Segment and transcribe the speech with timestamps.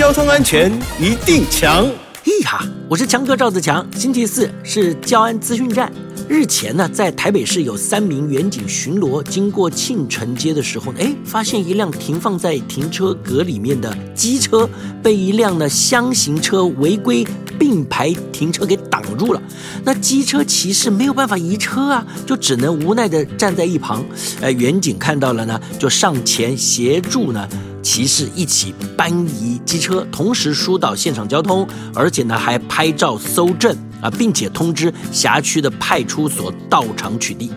[0.00, 1.86] 交通安全一定强。
[2.24, 3.86] 嘿哈，我是强哥赵子强。
[3.94, 5.92] 星期四是交安资讯站。
[6.26, 14.66] 日前呢，在台北市有三名远警巡逻，经过庆城街的时候呢，哎，发现一辆停放在停车格里面的机车
[15.02, 17.22] 被一辆呢厢型车违规
[17.58, 19.42] 并排停车给挡住了。
[19.84, 24.02] 那机车骑士没有办法移车啊，就只能无奈的站在一旁。
[24.40, 27.46] 哎，远警看到了呢，就上前协助呢。
[27.82, 37.50] 骑士一起搬移机车，同时疏导现场交通，而且呢还拍照搜证啊，并且通知辖区的派出所到场取缔。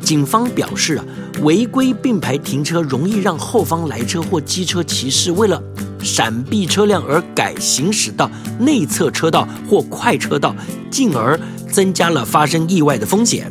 [0.00, 1.04] 警方表示啊，
[1.42, 5.60] 违规并排停车容易让后方来车或机车骑士为了
[6.00, 8.30] 闪避车辆而改行驶到
[8.60, 10.54] 内侧车道或快车道，
[10.90, 11.38] 进而
[11.72, 13.50] 增加了发生意外的风险。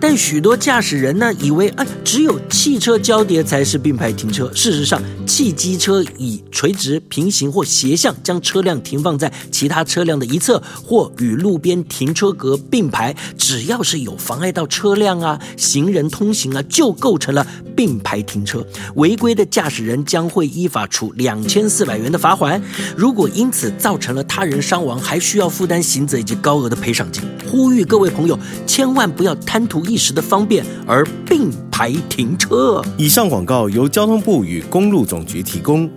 [0.00, 4.50] 但许多驾驶人呢，以为啊，只有汽车交叠才是并排停车。
[4.54, 18.64] 事实上，汽机车以垂直、平行或斜向将车辆停放在其他车辆的一侧，或与路边停车格并排，只要是有妨碍到车辆啊、行人通行啊，就构成了并排停车。
[18.96, 22.60] 违规的驾驶人将会依法处两千四百元的罚款。
[22.96, 27.22] 如果因此造成了他人伤亡，还需要负担刑责以及高额的赔偿金。
[27.48, 29.80] 呼吁各位朋友，千万不要贪图。
[29.86, 32.80] 一时的方便而并排停车。
[32.96, 35.90] 以上广告由交通部与公路总局提供。